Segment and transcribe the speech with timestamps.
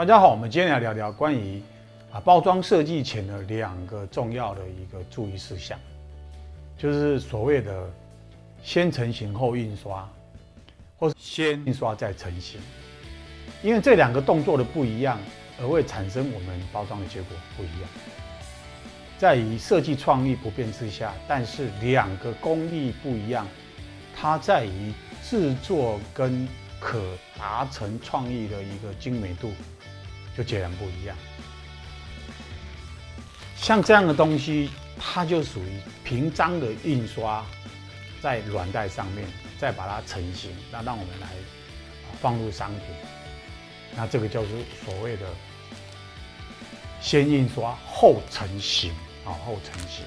[0.00, 1.60] 大家好，我们今天来聊聊关于
[2.10, 5.78] 啊包装设计前的两个重要的一个注意事项，
[6.78, 7.86] 就是所谓的
[8.62, 10.08] 先成型后印刷，
[10.96, 12.58] 或是先印刷再成型。
[13.62, 15.18] 因为这两个动作的不一样，
[15.60, 17.90] 而会产生我们包装的结果不一样。
[19.18, 23.46] 在于设计创意不变之下，但是两个工艺不一样，
[24.16, 26.48] 它在于制作跟
[26.80, 27.00] 可
[27.38, 29.52] 达成创意的一个精美度
[30.36, 31.16] 就截然不一样。
[33.54, 37.44] 像这样的东西，它就属于平张的印刷，
[38.22, 41.28] 在软袋上面再把它成型，那让我们来
[42.20, 42.82] 放入商品。
[43.94, 44.48] 那这个就是
[44.84, 45.26] 所谓的
[47.02, 48.92] 先印刷后成型
[49.26, 50.04] 啊，后成型。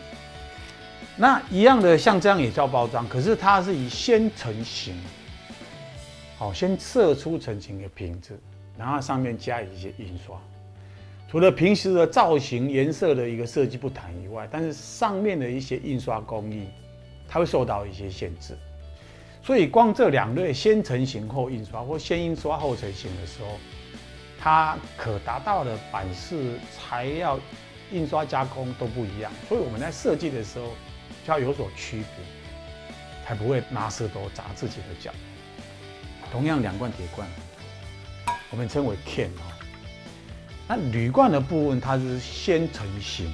[1.16, 4.96] 那一样的，像这样也叫包装，可是它是以先成型，
[6.44, 8.38] 好，先射出成型的瓶子，
[8.78, 10.38] 然后上面加一些印刷。
[11.32, 16.68] 除了平时的造型、颜色的一个设计不谈以外，但是上面的一些印刷工艺，
[17.30, 18.58] 它会受到一些限制。
[19.42, 23.58] 所以光这两类先成型后印刷，或先印刷后成型的时候，
[24.38, 27.40] 它可达到的版式、材料、
[27.90, 29.32] 印刷加工都不一样。
[29.48, 30.66] 所以我们在设计的时候
[31.26, 35.10] 就要有所区别，才不会拿石头砸自己的脚。
[36.34, 37.28] 同样两罐铁罐，
[38.50, 39.54] 我们称为 can 哦。
[40.68, 43.32] 那铝罐的部分，它是先成型，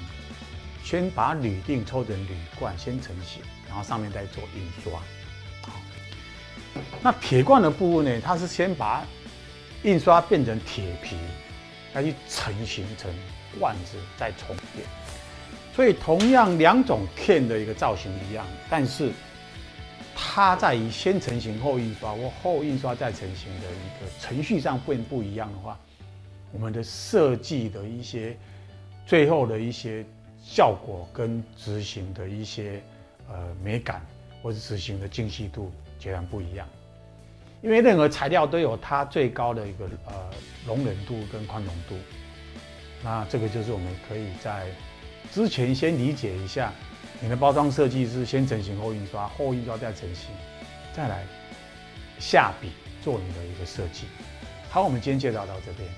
[0.84, 5.00] 先把铝锭抽成铝罐，先成型，然后上面再做印刷。
[7.02, 8.22] 那铁罐的部分呢？
[8.22, 9.02] 它是先把
[9.84, 11.16] 印刷变成铁皮，
[11.94, 13.10] 再去成型成
[13.58, 14.84] 罐子，再重叠。
[15.74, 19.10] 所以同样两种片的一个造型一样，但是
[20.32, 25.76] 它在于先成型后印刷或后印刷再成型的一个程序上变不一样的话，
[26.54, 28.38] 我们的设计的一些
[29.08, 30.06] 最后的一些
[30.44, 32.80] 效果跟执行的一些
[33.28, 34.06] 呃美感
[34.44, 35.72] 或者执行的精细度。
[35.98, 36.66] 截然不一样，
[37.62, 40.14] 因为任何材料都有它最高的一个呃
[40.66, 41.96] 容忍度跟宽容度，
[43.04, 44.68] 那这个就是我们可以在
[45.34, 46.72] 之前先理解一下，
[47.22, 50.30] 你的包装设计是先成型后印刷，后印刷再成型，
[50.94, 51.26] 再来
[52.18, 52.72] 下笔
[53.04, 54.06] 做你的一个设计。
[54.70, 55.90] 好，我们今天介绍到这边。